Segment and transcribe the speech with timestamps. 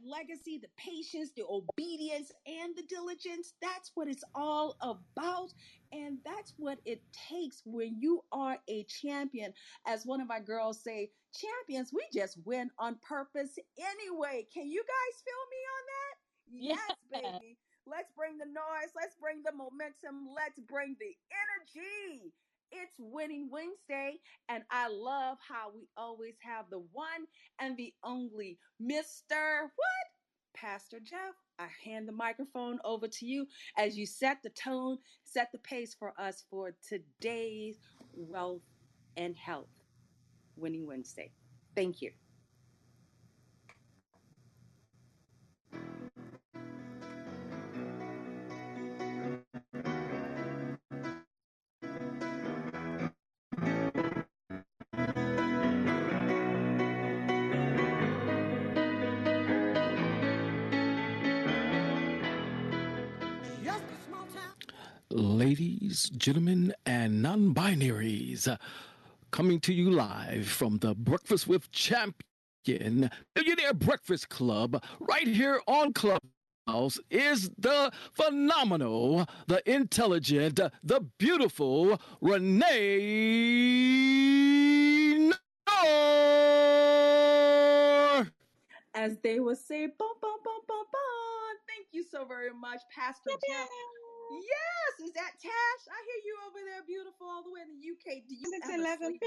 [0.00, 3.54] That legacy, the patience, the obedience, and the diligence.
[3.60, 5.52] That's what it's all about.
[5.92, 9.52] And that's what it takes when you are a champion.
[9.86, 14.46] As one of my girls say, champions, we just win on purpose anyway.
[14.52, 16.14] Can you guys feel me on that?
[16.52, 17.38] Yes, yeah.
[17.38, 17.56] baby.
[17.86, 18.92] Let's bring the noise.
[18.94, 20.28] Let's bring the momentum.
[20.34, 22.32] Let's bring the energy.
[22.72, 24.18] It's Winning Wednesday,
[24.48, 27.26] and I love how we always have the one
[27.58, 29.62] and the only Mr.
[29.62, 30.06] What?
[30.54, 31.34] Pastor Jeff.
[31.58, 35.94] I hand the microphone over to you as you set the tone, set the pace
[35.98, 37.76] for us for today's
[38.14, 38.62] wealth
[39.16, 39.68] and health
[40.56, 41.32] Winning Wednesday.
[41.74, 42.12] Thank you.
[65.90, 68.56] Ladies, gentlemen, and non binaries, uh,
[69.32, 75.92] coming to you live from the Breakfast with Champion Millionaire Breakfast Club right here on
[75.92, 82.60] Clubhouse is the phenomenal, the intelligent, the beautiful Renee
[85.18, 85.40] Noor.
[88.94, 91.56] As they would say, bum, bum, bum, bum, bum.
[91.66, 93.68] Thank you so very much, Pastor Jeff.
[94.30, 95.82] Yes, is that Tash?
[95.90, 98.22] I hear you over there, beautiful, all the way in the UK.
[98.28, 99.18] Do you it's eleven?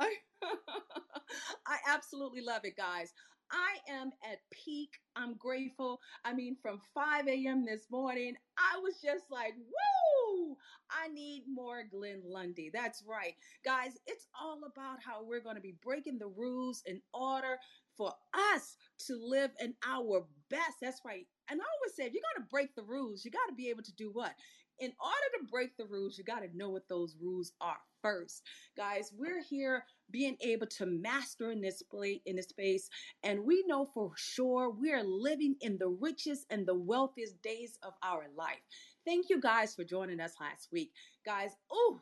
[1.66, 3.12] I absolutely love it, guys.
[3.50, 4.90] I am at peak.
[5.14, 6.00] I'm grateful.
[6.24, 7.64] I mean, from 5 a.m.
[7.64, 10.56] this morning, I was just like, woo!
[10.90, 12.70] I need more Glenn Lundy.
[12.72, 13.34] That's right.
[13.64, 17.58] Guys, it's all about how we're going to be breaking the rules in order
[17.96, 18.12] for
[18.54, 18.76] us
[19.06, 20.76] to live in our best.
[20.80, 21.26] That's right.
[21.50, 23.68] And I always say, if you're going to break the rules, you got to be
[23.70, 24.32] able to do what?
[24.78, 28.42] In order to break the rules, you got to know what those rules are first.
[28.76, 32.90] Guys, we're here being able to master in this play in this space,
[33.22, 37.78] and we know for sure we are living in the richest and the wealthiest days
[37.82, 38.60] of our life.
[39.06, 40.92] Thank you guys for joining us last week.
[41.24, 42.00] Guys, oh,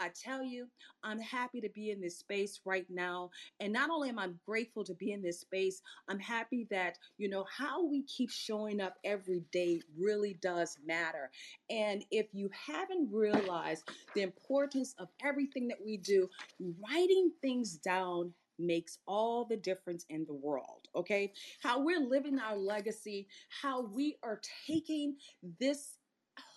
[0.00, 0.66] I tell you,
[1.04, 3.30] I'm happy to be in this space right now.
[3.60, 7.28] And not only am I grateful to be in this space, I'm happy that, you
[7.28, 11.30] know, how we keep showing up every day really does matter.
[11.68, 18.32] And if you haven't realized the importance of everything that we do, writing things down
[18.58, 20.88] makes all the difference in the world.
[20.94, 21.32] Okay.
[21.62, 23.28] How we're living our legacy,
[23.62, 25.16] how we are taking
[25.58, 25.98] this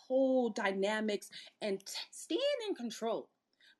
[0.07, 1.29] whole dynamics
[1.61, 3.29] and t- staying in control.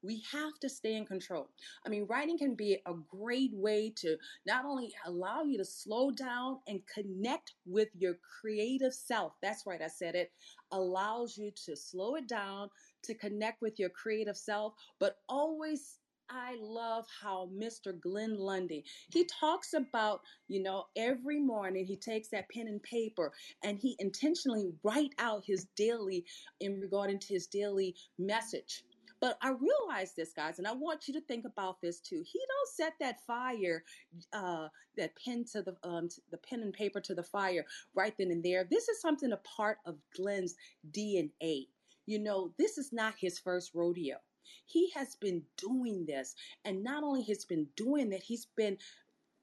[0.03, 1.49] We have to stay in control.
[1.85, 6.11] I mean, writing can be a great way to not only allow you to slow
[6.11, 9.33] down and connect with your creative self.
[9.41, 10.31] That's right, I said it.
[10.71, 12.69] Allows you to slow it down,
[13.03, 17.97] to connect with your creative self, but always I love how Mr.
[17.99, 23.31] Glenn Lundy, he talks about, you know, every morning he takes that pen and paper
[23.63, 26.25] and he intentionally write out his daily
[26.59, 28.83] in regarding to his daily message.
[29.23, 32.21] But I realize this, guys, and I want you to think about this too.
[32.29, 33.85] He don't set that fire,
[34.33, 34.67] uh,
[34.97, 37.65] that pen to the um, the pen and paper to the fire
[37.95, 38.67] right then and there.
[38.69, 40.55] This is something a part of Glenn's
[40.91, 41.67] DNA.
[42.05, 44.17] You know, this is not his first rodeo.
[44.65, 46.35] He has been doing this.
[46.65, 48.77] And not only has been doing that, he's been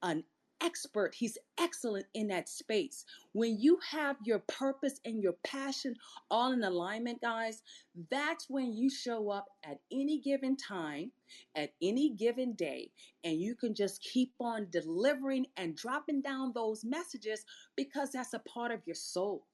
[0.03, 0.25] an
[0.63, 1.15] expert.
[1.15, 3.05] He's excellent in that space.
[3.33, 5.95] When you have your purpose and your passion
[6.31, 7.63] all in alignment, guys,
[8.11, 11.13] that's when you show up at any given time,
[11.55, 12.91] at any given day,
[13.25, 17.45] and you can just keep on delivering and dropping down those messages
[17.77, 19.47] because that's a part of your soul.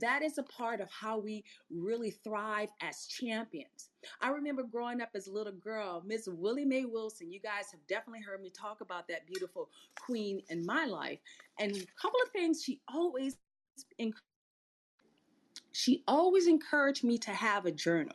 [0.00, 3.90] That is a part of how we really thrive as champions.
[4.20, 7.30] I remember growing up as a little girl, Miss Willie Mae Wilson.
[7.30, 9.68] You guys have definitely heard me talk about that beautiful
[10.00, 11.18] queen in my life.
[11.58, 13.36] And a couple of things she always
[15.72, 18.14] she always encouraged me to have a journal.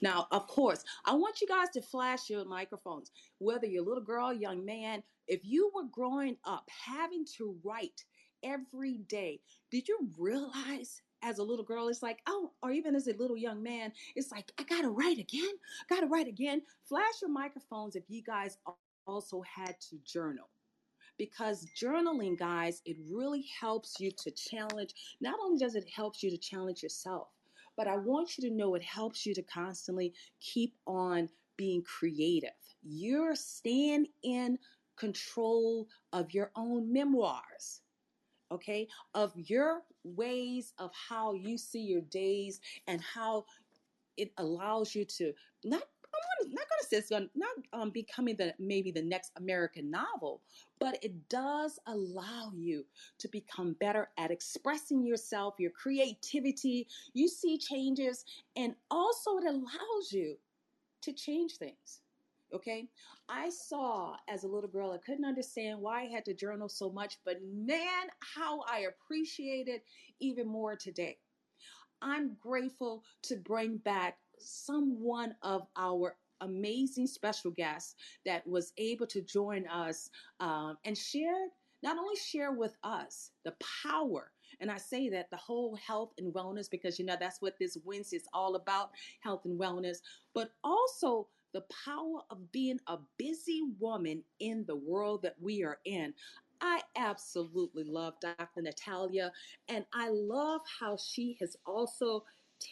[0.00, 4.02] Now, of course, I want you guys to flash your microphones, whether you're a little
[4.02, 5.02] girl, young man.
[5.28, 8.04] If you were growing up having to write
[8.42, 9.40] every day,
[9.70, 13.36] did you realize as a little girl, it's like, oh, or even as a little
[13.36, 15.54] young man, it's like, I gotta write again,
[15.88, 16.62] gotta write again.
[16.84, 18.58] Flash your microphones if you guys
[19.06, 20.48] also had to journal.
[21.18, 24.94] Because journaling, guys, it really helps you to challenge.
[25.20, 27.28] Not only does it help you to challenge yourself,
[27.76, 32.50] but I want you to know it helps you to constantly keep on being creative.
[32.82, 34.58] You're staying in
[34.96, 37.80] control of your own memoirs
[38.50, 43.44] okay, of your ways of how you see your days and how
[44.16, 45.32] it allows you to
[45.64, 45.82] not
[46.42, 49.90] I'm not going to say it's going not um, becoming the maybe the next American
[49.90, 50.40] novel,
[50.78, 52.84] but it does allow you
[53.18, 56.86] to become better at expressing yourself, your creativity.
[57.14, 58.24] You see changes,
[58.56, 60.36] and also it allows you
[61.02, 62.00] to change things.
[62.54, 62.88] Okay.
[63.28, 66.90] I saw as a little girl, I couldn't understand why I had to journal so
[66.90, 69.84] much, but man, how I appreciate it
[70.20, 71.18] even more today.
[72.00, 77.94] I'm grateful to bring back someone of our amazing special guests
[78.24, 80.10] that was able to join us
[80.40, 81.48] um, and share,
[81.82, 86.32] not only share with us the power and I say that the whole health and
[86.32, 88.90] wellness, because you know that's what this Wednesday is all about
[89.20, 89.98] health and wellness,
[90.34, 95.78] but also the power of being a busy woman in the world that we are
[95.84, 96.12] in.
[96.60, 98.62] I absolutely love Dr.
[98.62, 99.32] Natalia,
[99.68, 102.24] and I love how she has also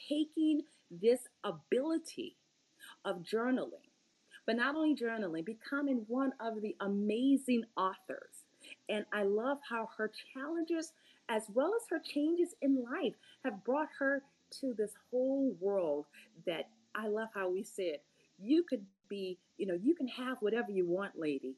[0.08, 2.36] taken this ability
[3.04, 3.88] of journaling,
[4.46, 8.44] but not only journaling, becoming one of the amazing authors.
[8.88, 10.92] And I love how her challenges,
[11.28, 14.22] as well as her changes in life, have brought her
[14.60, 16.06] to this whole world
[16.46, 17.98] that I love how we said
[18.38, 21.56] you could be, you know, you can have whatever you want, ladies.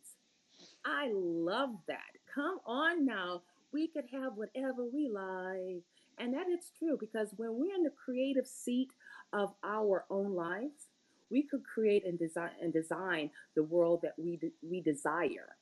[0.84, 2.19] I love that.
[2.34, 3.43] Come on now.
[3.73, 5.82] We could have whatever we like.
[6.19, 8.90] And that is true because when we're in the creative seat
[9.32, 10.88] of our own lives,
[11.31, 15.56] we could create and design and design the world that we de- we desire.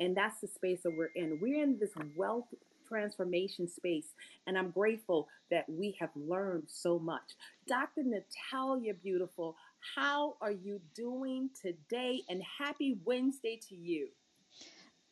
[0.00, 1.38] And that's the space that we're in.
[1.40, 2.46] We're in this wealth
[2.88, 4.08] transformation space.
[4.46, 7.34] And I'm grateful that we have learned so much.
[7.66, 8.02] Dr.
[8.04, 9.56] Natalia Beautiful,
[9.94, 12.22] how are you doing today?
[12.28, 14.08] And happy Wednesday to you.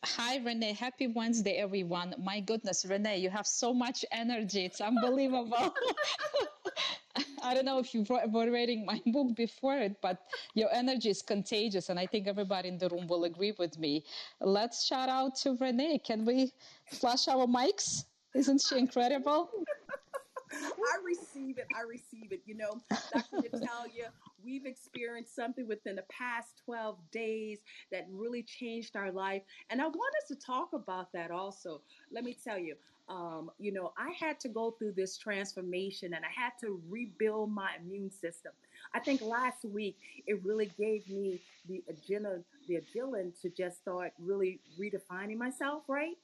[0.04, 0.75] Hi, Renee.
[0.75, 2.14] Happy Wednesday, everyone.
[2.19, 4.64] My goodness, Renee, you have so much energy.
[4.64, 5.75] It's unbelievable.
[7.43, 10.19] I don't know if you've were reading my book before it, but
[10.54, 14.04] your energy is contagious, and I think everybody in the room will agree with me.
[14.40, 15.99] Let's shout out to Renee.
[15.99, 16.52] Can we
[16.90, 18.04] flash our mics?
[18.35, 19.50] Isn't she incredible?
[20.52, 21.66] I receive it.
[21.76, 22.43] I receive it.
[22.47, 22.81] You know,
[23.12, 23.49] Dr.
[23.52, 24.12] Natalia,
[24.44, 27.58] we've experienced something within the past 12 days
[27.90, 29.42] that really changed our life.
[29.70, 31.80] And I want us to talk about that also.
[32.12, 32.76] Let me tell you,
[33.08, 37.52] um, you know, I had to go through this transformation and I had to rebuild
[37.52, 38.52] my immune system.
[38.94, 39.96] I think last week
[40.26, 46.16] it really gave me the agenda, the adrenaline to just start really redefining myself, right?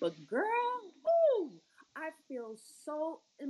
[0.00, 0.44] But girl,
[1.40, 1.50] ooh,
[1.96, 3.20] I feel so.
[3.40, 3.48] Like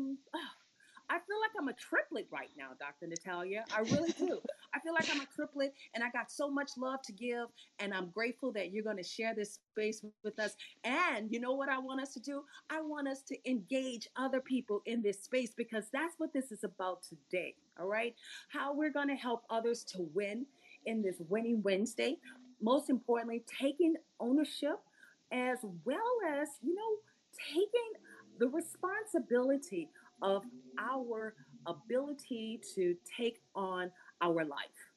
[1.59, 3.07] I'm a triplet right now, Dr.
[3.07, 3.65] Natalia.
[3.75, 4.41] I really do.
[4.75, 7.47] I feel like I'm a triplet and I got so much love to give.
[7.79, 10.57] And I'm grateful that you're going to share this space with us.
[10.85, 12.43] And you know what I want us to do?
[12.71, 16.65] I want us to engage other people in this space because that's what this is
[16.65, 17.55] about today.
[17.81, 18.15] All right.
[18.49, 20.47] How we're going to help others to win
[20.85, 22.19] in this Winning Wednesday.
[22.61, 24.79] Most importantly, taking ownership
[25.33, 25.99] as well
[26.29, 26.97] as, you know,
[27.53, 27.93] taking
[28.39, 29.89] the responsibility
[30.23, 30.43] of
[30.79, 31.35] our
[31.67, 34.93] ability to take on our life.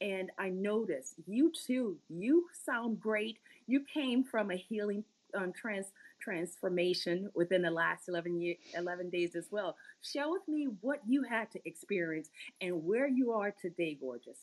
[0.00, 3.38] And I notice you too, you sound great.
[3.66, 5.04] You came from a healing
[5.34, 5.86] um, trans
[6.20, 9.76] transformation within the last 11 year, 11 days as well.
[10.02, 12.30] Share with me what you had to experience
[12.60, 14.38] and where you are today, gorgeous.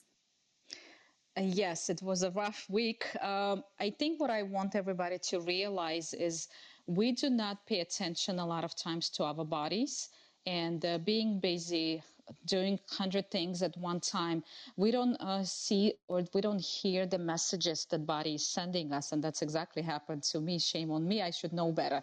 [1.35, 3.07] Yes, it was a rough week.
[3.21, 6.47] Um, I think what I want everybody to realize is
[6.85, 10.09] we do not pay attention a lot of times to our bodies
[10.45, 12.03] and uh, being busy
[12.45, 14.43] doing 100 things at one time
[14.77, 19.11] we don't uh, see or we don't hear the messages that body is sending us
[19.11, 20.57] and that's exactly happened to me.
[20.59, 21.21] Shame on me.
[21.21, 22.01] I should know better.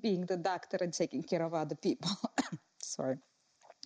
[0.00, 2.10] Being the doctor and taking care of other people.
[2.82, 3.16] Sorry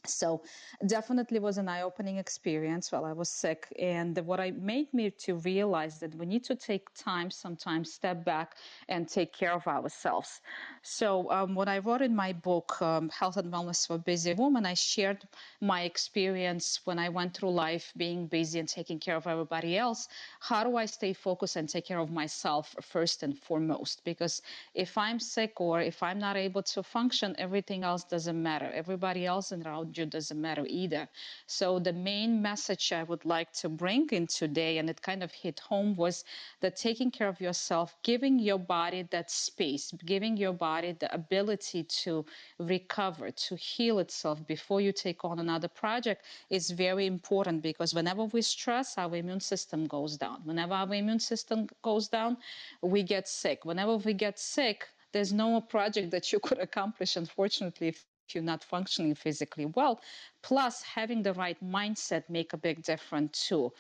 [0.07, 0.43] so
[0.87, 5.37] definitely was an eye-opening experience while i was sick and what i made me to
[5.37, 8.57] realize that we need to take time sometimes step back
[8.89, 10.41] and take care of ourselves.
[10.83, 14.67] So um, what i wrote in my book um, health and wellness for busy women
[14.67, 15.27] i shared
[15.61, 20.09] my experience when i went through life being busy and taking care of everybody else.
[20.41, 24.05] How do i stay focused and take care of myself first and foremost?
[24.05, 24.43] Because
[24.75, 28.71] if i'm sick or if i'm not able to function everything else doesn't matter.
[28.73, 31.09] Everybody else in around you doesn't matter either.
[31.47, 35.33] So the main message I would like to bring in today, and it kind of
[35.33, 36.25] hit home, was
[36.61, 41.85] that taking care of yourself, giving your body that space, giving your body the ability
[42.05, 42.25] to
[42.59, 48.25] recover, to heal itself before you take on another project is very important because whenever
[48.25, 50.41] we stress, our immune system goes down.
[50.45, 52.37] Whenever our immune system goes down,
[52.83, 53.65] we get sick.
[53.65, 58.05] Whenever we get sick, there's no project that you could accomplish, unfortunately, if
[58.35, 60.01] you're not functioning physically well.
[60.43, 63.73] Plus, having the right mindset make a big difference too.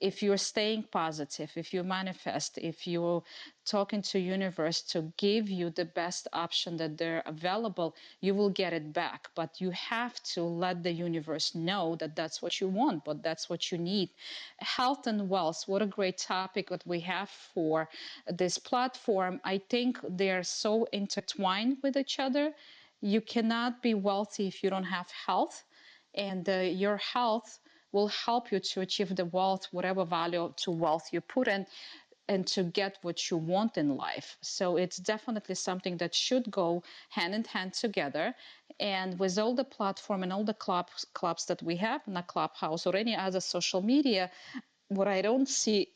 [0.00, 3.24] If you're staying positive, if you manifest, if you're
[3.64, 8.72] talking to universe to give you the best option that they're available, you will get
[8.72, 9.28] it back.
[9.34, 13.50] But you have to let the universe know that that's what you want, but that's
[13.50, 14.10] what you need.
[14.60, 17.88] Health and wealth, what a great topic that we have for
[18.28, 19.40] this platform.
[19.44, 22.54] I think they're so intertwined with each other
[23.00, 25.64] you cannot be wealthy if you don't have health
[26.14, 27.60] and uh, your health
[27.92, 31.66] will help you to achieve the wealth whatever value to wealth you put in
[32.28, 34.36] and to get what you want in life.
[34.42, 38.34] So it's definitely something that should go hand in hand together.
[38.78, 42.22] And with all the platform and all the clubs clubs that we have in a
[42.22, 44.30] clubhouse or any other social media
[44.88, 45.88] what i don't see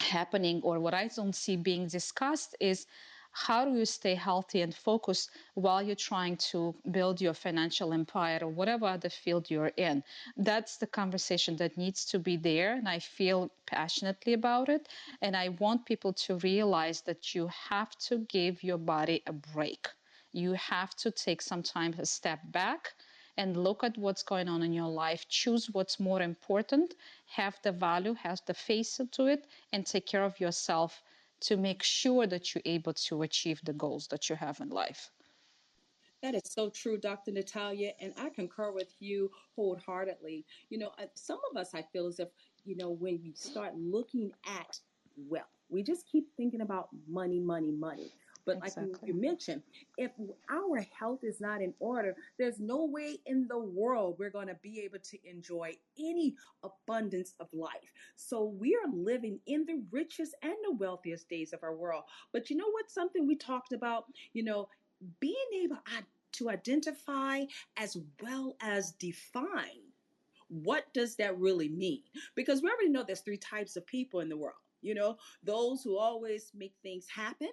[0.00, 2.86] happening or what i don't see being discussed is
[3.32, 8.38] how do you stay healthy and focused while you're trying to build your financial empire
[8.42, 10.02] or whatever other field you're in?
[10.36, 14.88] That's the conversation that needs to be there and i feel passionately about it.
[15.22, 19.88] And i want people to realize that you have to give your body a break.
[20.32, 22.94] You have to take some time to step back
[23.36, 26.94] and look at what's going on in your life choose what's more important
[27.26, 31.02] have the value have the face to it and take care of yourself
[31.40, 35.10] to make sure that you're able to achieve the goals that you have in life.
[36.22, 37.30] That is so true, Dr.
[37.30, 40.44] Natalia, and I concur with you wholeheartedly.
[40.68, 42.28] You know, uh, some of us, I feel as if,
[42.64, 44.80] you know, when we start looking at
[45.28, 48.10] wealth, we just keep thinking about money, money, money.
[48.48, 48.92] But exactly.
[48.94, 49.62] like you mentioned,
[49.98, 50.10] if
[50.50, 54.56] our health is not in order, there's no way in the world we're going to
[54.62, 57.92] be able to enjoy any abundance of life.
[58.16, 62.04] So we are living in the richest and the wealthiest days of our world.
[62.32, 62.90] But you know what?
[62.90, 64.70] Something we talked about, you know,
[65.20, 65.76] being able
[66.32, 67.44] to identify
[67.76, 69.82] as well as define
[70.50, 72.00] what does that really mean?
[72.34, 74.56] Because we already know there's three types of people in the world.
[74.80, 77.50] You know, those who always make things happen,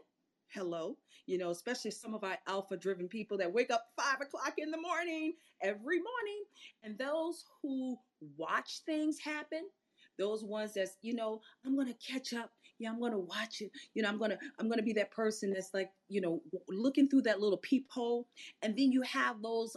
[0.49, 4.53] hello you know especially some of our alpha driven people that wake up five o'clock
[4.57, 6.43] in the morning every morning.
[6.83, 7.97] And those who
[8.37, 9.63] watch things happen
[10.17, 12.51] those ones that's you know i'm gonna catch up.
[12.79, 13.71] Yeah i'm gonna watch it.
[13.93, 17.23] You know i'm gonna i'm gonna be that person that's like you know looking through
[17.23, 18.27] that little peephole.
[18.61, 19.75] And then you have those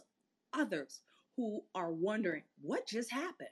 [0.53, 1.01] others
[1.37, 3.49] who are wondering what just happened?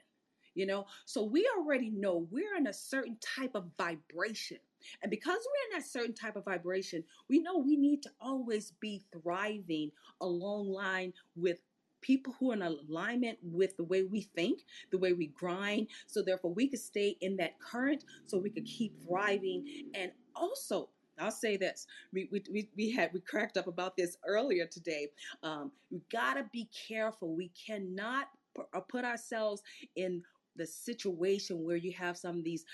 [0.55, 4.57] You know so we already know we're in a certain type of vibration
[5.01, 8.73] and because we're in that certain type of vibration, we know we need to always
[8.79, 9.91] be thriving
[10.21, 11.59] along line with
[12.01, 15.87] people who are in alignment with the way we think, the way we grind.
[16.05, 19.65] So therefore we could stay in that current so we could keep thriving.
[19.93, 21.87] And also, I'll say this.
[22.13, 25.07] We, we, we had we cracked up about this earlier today.
[25.41, 27.35] Um, we gotta be careful.
[27.35, 28.27] We cannot
[28.89, 29.61] put ourselves
[29.95, 30.23] in
[30.57, 32.65] the situation where you have some of these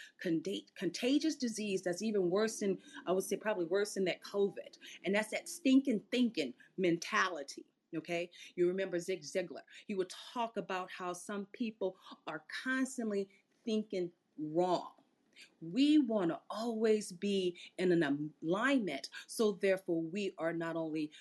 [0.78, 5.14] contagious disease that's even worse than I would say probably worse than that COVID, and
[5.14, 7.66] that's that stinking thinking mentality.
[7.96, 9.62] Okay, you remember Zig Ziglar?
[9.86, 13.28] He would talk about how some people are constantly
[13.66, 14.10] thinking
[14.40, 14.92] wrong.
[15.62, 21.12] We want to always be in an alignment, so therefore we are not only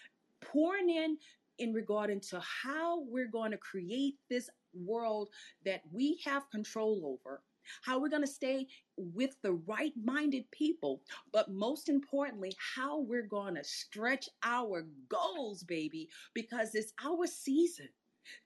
[0.41, 1.19] pouring in
[1.59, 5.29] in regard into how we're going to create this world
[5.65, 7.43] that we have control over,
[7.83, 11.01] how we're going to stay with the right minded people,
[11.33, 17.89] but most importantly, how we're going to stretch our goals, baby, because it's our season.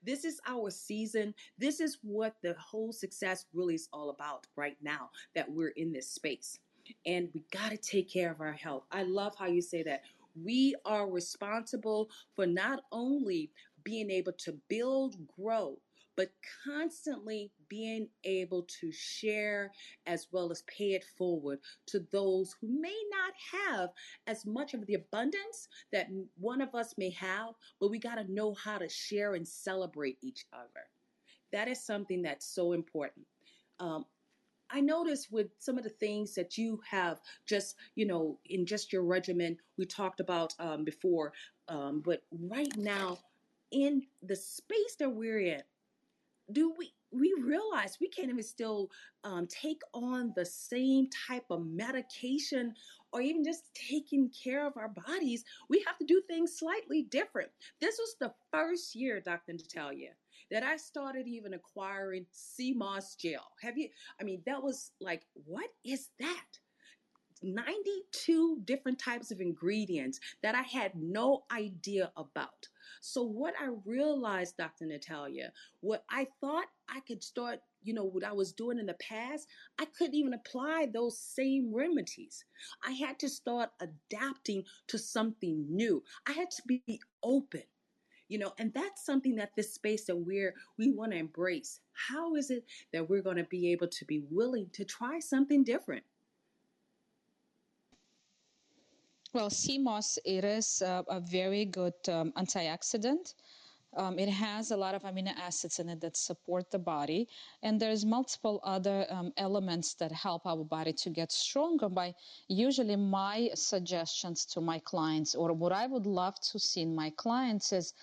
[0.03, 1.33] This is our season.
[1.57, 5.91] This is what the whole success really is all about right now that we're in
[5.91, 6.59] this space.
[7.05, 8.83] And we got to take care of our health.
[8.91, 10.01] I love how you say that.
[10.43, 13.51] We are responsible for not only
[13.83, 15.79] being able to build, grow,
[16.17, 16.31] but
[16.65, 19.71] constantly being able to share
[20.07, 23.91] as well as pay it forward to those who may not have
[24.25, 26.07] as much of the abundance that
[26.39, 30.17] one of us may have, but we got to know how to share and celebrate
[30.21, 30.87] each other.
[31.53, 33.25] That is something that's so important.
[33.79, 34.05] Um,
[34.69, 38.91] I noticed with some of the things that you have just, you know, in just
[38.91, 41.31] your regimen, we talked about um, before,
[41.69, 43.19] um, but right now,
[43.71, 45.61] in the space that we're in,
[46.51, 48.89] do we we realize we can't even still
[49.23, 52.73] um, take on the same type of medication
[53.13, 55.45] or even just taking care of our bodies.
[55.69, 57.49] We have to do things slightly different.
[57.79, 59.53] This was the first year, Dr.
[59.53, 60.11] Natalia,
[60.51, 62.25] that I started even acquiring
[62.75, 63.51] moss gel.
[63.61, 63.89] Have you?
[64.19, 66.45] I mean, that was like, what is that?
[67.43, 72.67] 92 different types of ingredients that I had no idea about.
[73.07, 74.85] So, what I realized, Dr.
[74.85, 78.95] Natalia, what I thought I could start, you know, what I was doing in the
[78.95, 79.47] past,
[79.79, 82.43] I couldn't even apply those same remedies.
[82.85, 86.03] I had to start adapting to something new.
[86.27, 86.83] I had to be
[87.23, 87.63] open
[88.29, 92.35] you know and that's something that this space that we're we want to embrace how
[92.35, 96.03] is it that we're going to be able to be willing to try something different
[99.37, 103.35] Well, moss, it is a, a very good um, antioxidant.
[103.95, 107.27] Um, it has a lot of amino acids in it that support the body,
[107.61, 111.87] and there's multiple other um, elements that help our body to get stronger.
[111.87, 112.15] By
[112.47, 117.11] usually my suggestions to my clients, or what I would love to see in my
[117.11, 117.93] clients is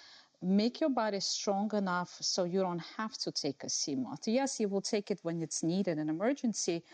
[0.40, 4.18] make your body strong enough so you don't have to take a moss.
[4.26, 6.84] Yes, you will take it when it's needed in emergency,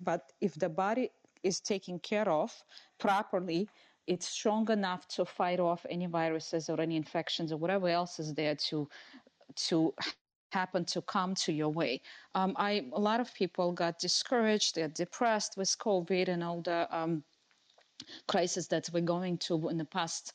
[0.00, 1.10] but if the body
[1.44, 2.50] is taken care of
[2.98, 3.68] properly,
[4.06, 8.34] it's strong enough to fight off any viruses or any infections or whatever else is
[8.34, 8.88] there to
[9.56, 9.94] to
[10.52, 12.00] happen to come to your way.
[12.34, 16.88] Um, I a lot of people got discouraged, they're depressed with COVID and all the
[16.96, 17.24] um,
[18.26, 20.32] crisis that we're going to in the past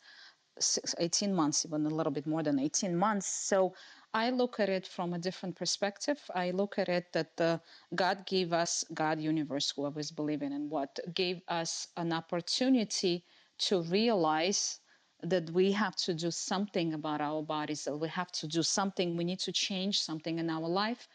[0.60, 3.28] six, 18 months, even a little bit more than 18 months.
[3.28, 3.74] So
[4.14, 6.20] I look at it from a different perspective.
[6.36, 7.62] I look at it that the
[7.96, 13.24] God gave us, God, universe, whoever is believing in what, gave us an opportunity
[13.60, 14.80] to realize
[15.22, 19.18] that we have to do something about our bodies, that we have to do something,
[19.18, 21.08] we need to change something in our life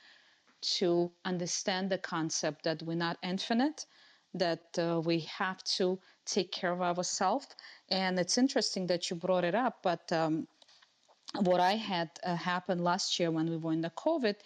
[0.61, 3.87] to understand the concept that we're not infinite,
[4.35, 7.47] that uh, we have to take care of ourselves.
[7.91, 10.47] And it's interesting that you brought it up, but um,
[11.41, 14.37] what I had uh, happen last year when we were in the COVID,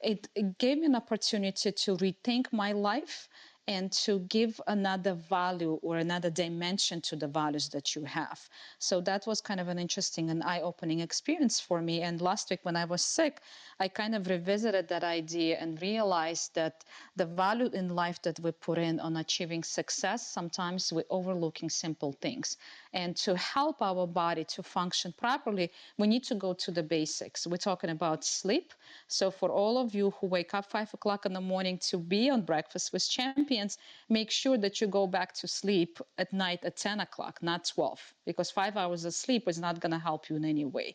[0.00, 3.28] it, it gave me an opportunity to rethink my life
[3.68, 8.48] and to give another value or another dimension to the values that you have.
[8.78, 12.02] So that was kind of an interesting and eye opening experience for me.
[12.02, 13.40] And last week, when I was sick,
[13.80, 16.84] I kind of revisited that idea and realized that
[17.16, 22.12] the value in life that we put in on achieving success, sometimes we're overlooking simple
[22.12, 22.56] things.
[22.96, 27.46] And to help our body to function properly, we need to go to the basics.
[27.46, 28.72] We're talking about sleep.
[29.06, 32.30] So, for all of you who wake up five o'clock in the morning to be
[32.30, 33.76] on Breakfast with Champions,
[34.08, 38.14] make sure that you go back to sleep at night at 10 o'clock, not 12,
[38.24, 40.94] because five hours of sleep is not going to help you in any way.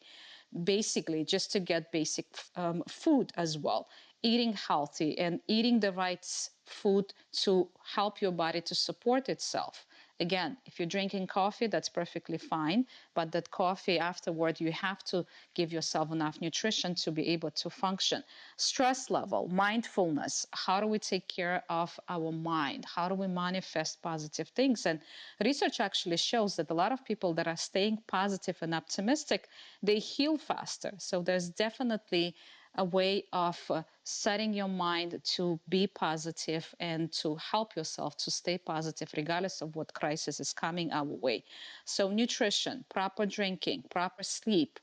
[0.63, 3.87] Basically, just to get basic um, food as well
[4.23, 6.25] eating healthy and eating the right
[6.65, 9.87] food to help your body to support itself
[10.21, 12.85] Again, if you're drinking coffee, that's perfectly fine.
[13.15, 17.69] But that coffee afterward, you have to give yourself enough nutrition to be able to
[17.71, 18.23] function.
[18.55, 20.45] Stress level, mindfulness.
[20.51, 22.85] How do we take care of our mind?
[22.85, 24.85] How do we manifest positive things?
[24.85, 24.99] And
[25.43, 29.49] research actually shows that a lot of people that are staying positive and optimistic,
[29.81, 30.93] they heal faster.
[30.99, 32.35] So there's definitely
[32.75, 38.31] a way of uh, setting your mind to be positive and to help yourself to
[38.31, 41.43] stay positive regardless of what crisis is coming our way.
[41.85, 44.79] So, nutrition, proper drinking, proper sleep,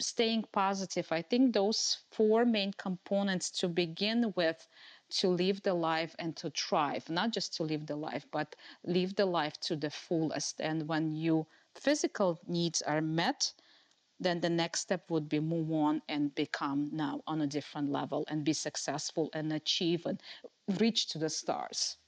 [0.00, 1.08] staying positive.
[1.10, 4.68] I think those four main components to begin with
[5.10, 9.16] to live the life and to thrive, not just to live the life, but live
[9.16, 10.60] the life to the fullest.
[10.60, 13.52] And when your physical needs are met,
[14.20, 18.24] then the next step would be move on and become now on a different level
[18.28, 20.20] and be successful and achieve and
[20.80, 21.98] reach to the stars.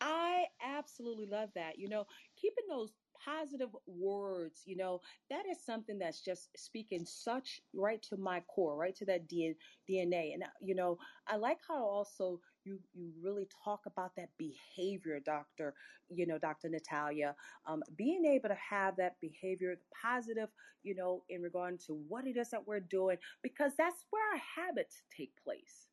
[0.00, 1.78] I absolutely love that.
[1.78, 7.60] You know, keeping those positive words, you know, that is something that's just speaking such
[7.74, 10.32] right to my core, right to that DNA.
[10.32, 15.20] And, uh, you know, I like how also you, you really talk about that behavior,
[15.20, 15.74] Dr.
[16.08, 16.68] You know, Dr.
[16.68, 17.34] Natalia,
[17.66, 20.48] um, being able to have that behavior, the positive,
[20.82, 24.66] you know, in regard to what it is that we're doing, because that's where our
[24.66, 25.88] habits take place.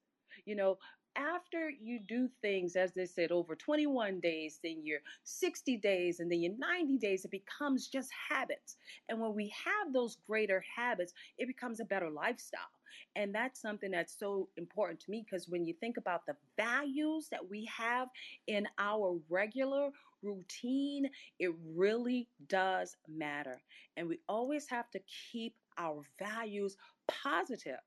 [0.45, 0.77] You know,
[1.15, 6.31] after you do things, as they said, over 21 days, then you're 60 days, and
[6.31, 8.77] then you're 90 days, it becomes just habits.
[9.09, 12.61] And when we have those greater habits, it becomes a better lifestyle.
[13.15, 17.27] And that's something that's so important to me because when you think about the values
[17.31, 18.09] that we have
[18.47, 19.89] in our regular
[20.23, 23.61] routine, it really does matter.
[23.95, 24.99] And we always have to
[25.31, 26.75] keep our values
[27.07, 27.79] positive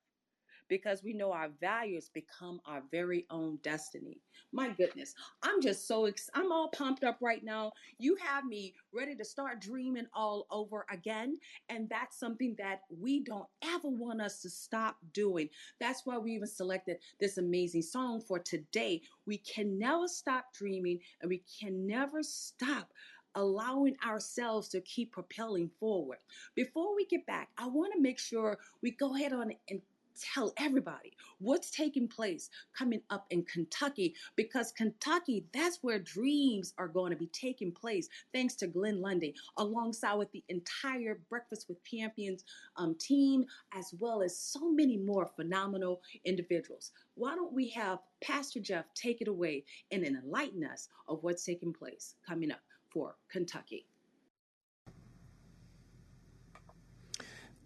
[0.70, 4.18] because we know our values become our very own destiny.
[4.52, 7.72] My goodness, I'm just so ex- I'm all pumped up right now.
[7.98, 13.22] You have me ready to start dreaming all over again, and that's something that we
[13.22, 15.50] don't ever want us to stop doing.
[15.80, 19.02] That's why we even selected this amazing song for today.
[19.26, 22.88] We can never stop dreaming, and we can never stop
[23.36, 26.18] allowing ourselves to keep propelling forward.
[26.54, 29.80] Before we get back, I want to make sure we go ahead on and
[30.20, 36.88] tell everybody what's taking place coming up in Kentucky because Kentucky, that's where dreams are
[36.88, 41.82] going to be taking place, thanks to Glenn Lundy, alongside with the entire Breakfast with
[41.84, 42.44] Champions
[42.76, 46.92] um, team, as well as so many more phenomenal individuals.
[47.14, 51.72] Why don't we have Pastor Jeff take it away and enlighten us of what's taking
[51.72, 52.60] place coming up
[52.92, 53.86] for Kentucky?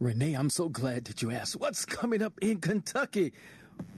[0.00, 1.56] Renee, I'm so glad that you asked.
[1.56, 3.32] What's coming up in Kentucky?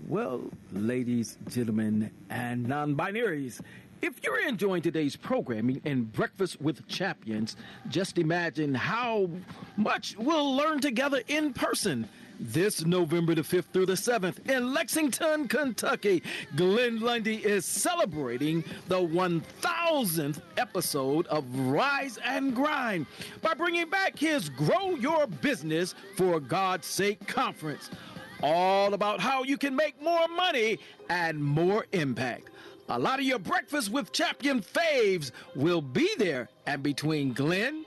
[0.06, 3.61] Well, ladies, gentlemen, and non binaries,
[4.02, 7.56] if you're enjoying today's programming and Breakfast with Champions,
[7.88, 9.30] just imagine how
[9.78, 12.06] much we'll learn together in person.
[12.38, 16.22] This November the 5th through the 7th in Lexington, Kentucky,
[16.55, 23.07] Glenn Lundy is celebrating the 1000th episode of Rise and Grind
[23.40, 27.88] by bringing back his Grow Your Business for God's Sake conference.
[28.42, 32.51] All about how you can make more money and more impact.
[32.90, 37.86] A lot of your Breakfast with Champion faves will be there, and between Glenn,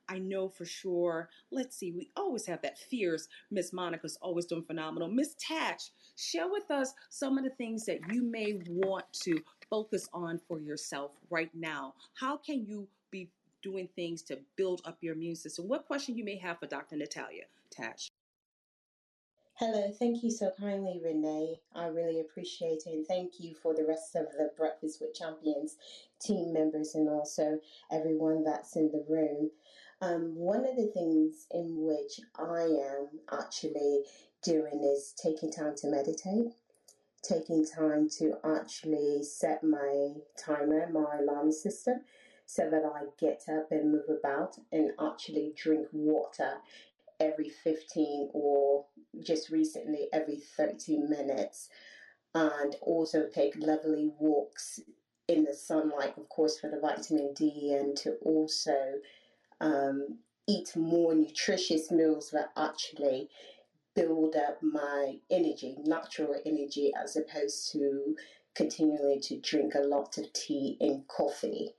[0.09, 1.29] I know for sure.
[1.51, 5.07] Let's see, we always have that fierce Miss Monica's always doing phenomenal.
[5.07, 9.39] Miss Tatch, share with us some of the things that you may want to
[9.69, 11.93] focus on for yourself right now.
[12.13, 13.29] How can you be
[13.61, 15.67] doing things to build up your immune system?
[15.67, 16.95] What question you may have for Dr.
[16.95, 18.09] Natalia Tatch?
[19.59, 21.59] Hello, thank you so kindly, Renee.
[21.73, 22.93] I really appreciate it.
[22.93, 25.77] And thank you for the rest of the Breakfast with Champions
[26.19, 27.59] team members and also
[27.91, 29.49] everyone that's in the room.
[29.99, 34.03] Um, one of the things in which I am actually
[34.43, 36.53] doing is taking time to meditate,
[37.23, 42.01] taking time to actually set my timer, my alarm system,
[42.45, 46.57] so that I get up and move about and actually drink water
[47.19, 48.85] every 15 or
[49.19, 51.69] just recently every 30 minutes.
[52.35, 54.79] And also take lovely walks
[55.27, 58.93] in the sunlight of course for the vitamin d and to also
[59.61, 63.29] um, eat more nutritious meals that actually
[63.95, 68.15] build up my energy natural energy as opposed to
[68.55, 71.71] continually to drink a lot of tea and coffee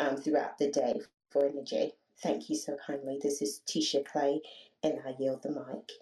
[0.00, 4.40] um, throughout the day for energy thank you so kindly this is tisha clay
[4.82, 5.92] and I yield the mic.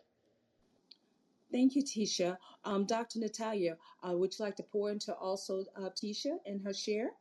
[1.51, 2.37] Thank you, Tisha.
[2.64, 3.20] Um, Dr.
[3.20, 7.12] Natalia, uh, would you like to pour into also uh, Tisha and her share?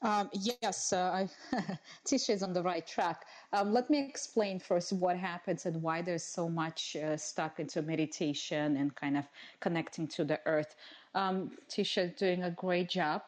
[0.00, 1.26] Um, yes, uh,
[2.06, 3.26] Tisha is on the right track.
[3.52, 7.82] Um, let me explain first what happens and why there's so much uh, stuck into
[7.82, 9.28] meditation and kind of
[9.60, 10.76] connecting to the earth.
[11.14, 13.22] Um, Tisha is doing a great job.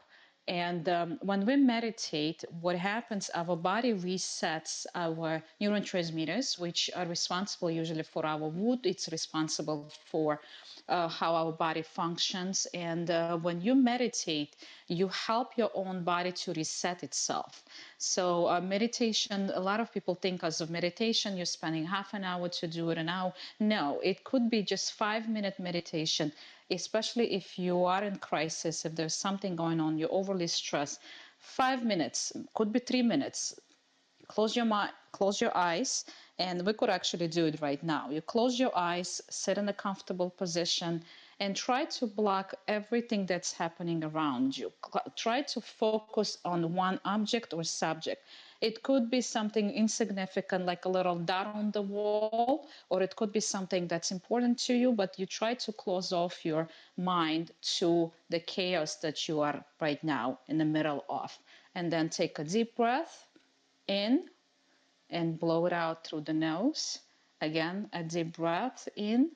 [0.50, 7.70] And um, when we meditate, what happens, our body resets our neurotransmitters, which are responsible
[7.70, 8.80] usually for our mood.
[8.84, 10.40] It's responsible for
[10.88, 12.66] uh, how our body functions.
[12.74, 14.56] And uh, when you meditate,
[14.88, 17.62] you help your own body to reset itself.
[18.02, 22.24] So, uh, meditation, a lot of people think as of meditation, you're spending half an
[22.24, 23.32] hour to do it an hour.
[23.58, 26.32] No, it could be just five minute meditation
[26.70, 31.00] especially if you are in crisis, if there's something going on, you're overly stressed.
[31.38, 33.58] Five minutes, could be three minutes.
[34.28, 36.04] Close your mind, close your eyes,
[36.38, 38.08] and we could actually do it right now.
[38.10, 41.02] You close your eyes, sit in a comfortable position,
[41.40, 44.70] and try to block everything that's happening around you.
[45.16, 48.22] Try to focus on one object or subject.
[48.60, 53.32] It could be something insignificant, like a little dot on the wall, or it could
[53.32, 58.12] be something that's important to you, but you try to close off your mind to
[58.28, 61.38] the chaos that you are right now in the middle of.
[61.74, 63.26] And then take a deep breath
[63.88, 64.28] in
[65.08, 66.98] and blow it out through the nose.
[67.40, 69.30] Again, a deep breath in,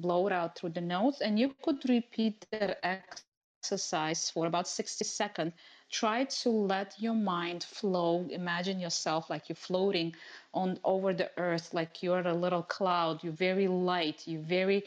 [0.00, 5.04] blow it out through the nose, and you could repeat that exercise for about 60
[5.04, 5.52] seconds.
[5.90, 8.26] Try to let your mind flow.
[8.30, 10.14] Imagine yourself like you're floating
[10.52, 13.24] on over the earth like you're a little cloud.
[13.24, 14.22] You're very light.
[14.26, 14.84] You're very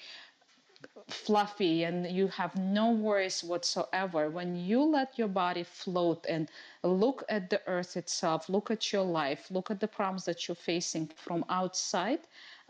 [1.08, 4.30] fluffy and you have no worries whatsoever.
[4.30, 6.50] When you let your body float and
[6.84, 10.56] look at the earth itself look at your life look at the problems that you're
[10.56, 12.20] facing from outside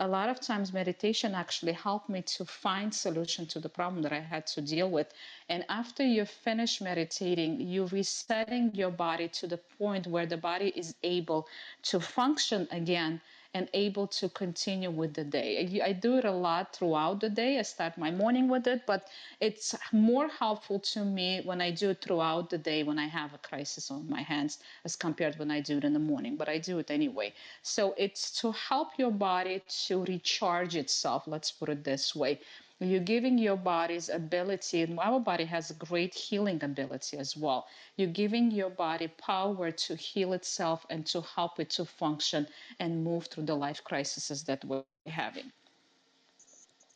[0.02, 4.12] a lot of times meditation actually helped me to find solution to the problem that
[4.12, 5.14] I had to deal with.
[5.48, 10.72] And after you finish meditating, you're resetting your body to the point where the body
[10.74, 11.46] is able
[11.84, 13.20] to function again
[13.54, 15.80] and able to continue with the day.
[15.84, 17.58] I, do it a lot throughout the day.
[17.58, 19.08] I start my morning with it, but
[19.40, 23.34] it's more helpful to me when I do it throughout the day when I have
[23.34, 26.48] a crisis on my hands as compared when I do it in the morning, but
[26.48, 27.34] I do it anyway.
[27.62, 32.40] So it's to help your body to recharge itself, let's put it this way.
[32.80, 37.66] You're giving your body's ability, and our body has a great healing ability as well.
[37.96, 42.48] You're giving your body power to heal itself and to help it to function
[42.80, 45.52] and move through the life crises that we're having.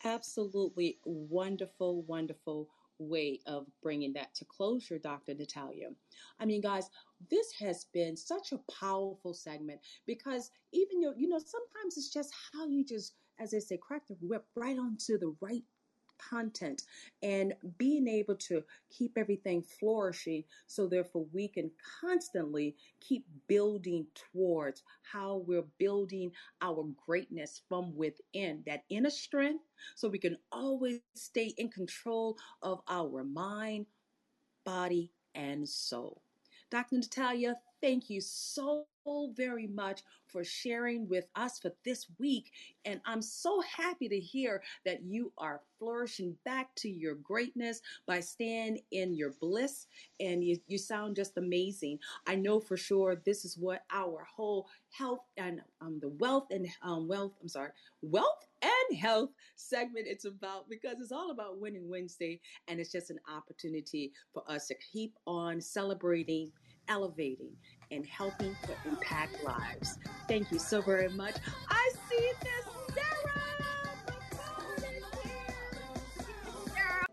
[0.04, 5.34] Absolutely wonderful, wonderful way of bringing that to closure, Dr.
[5.34, 5.88] Natalia.
[6.40, 6.90] I mean, guys,
[7.30, 12.32] this has been such a powerful segment because even you, you know, sometimes it's just
[12.52, 15.62] how you just, as I say, crack the whip right onto the right
[16.18, 16.82] content
[17.22, 21.70] and being able to keep everything flourishing so therefore we can
[22.00, 26.30] constantly keep building towards how we're building
[26.62, 32.80] our greatness from within that inner strength so we can always stay in control of
[32.88, 33.86] our mind
[34.64, 36.22] body and soul.
[36.70, 38.86] Dr natalia thank you so
[39.36, 42.50] very much for sharing with us for this week.
[42.84, 48.20] And I'm so happy to hear that you are flourishing back to your greatness by
[48.20, 49.86] staying in your bliss.
[50.18, 52.00] And you, you sound just amazing.
[52.26, 56.66] I know for sure this is what our whole health and um, the wealth and
[56.82, 57.70] um, wealth, I'm sorry,
[58.02, 62.40] wealth and health segment it's about because it's all about winning Wednesday.
[62.66, 66.50] And it's just an opportunity for us to keep on celebrating
[66.88, 67.52] elevating
[67.90, 69.98] and helping to impact lives.
[70.28, 71.36] Thank you so very much.
[71.68, 72.66] I see this
[76.74, 77.06] Sarah.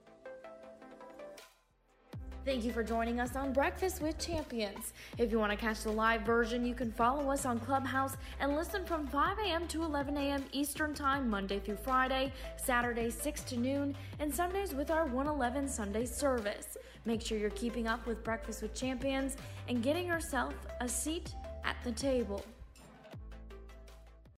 [2.46, 4.94] Thank you for joining us on Breakfast with Champions.
[5.18, 8.56] If you want to catch the live version, you can follow us on Clubhouse and
[8.56, 9.68] listen from 5 a.m.
[9.70, 10.44] to 11 a.m.
[10.52, 16.06] Eastern Time, Monday through Friday, Saturday 6 to noon, and Sundays with our 111 Sunday
[16.06, 16.78] service.
[17.06, 19.36] Make sure you're keeping up with Breakfast with Champions
[19.68, 21.34] and getting yourself a seat
[21.66, 22.44] at the table.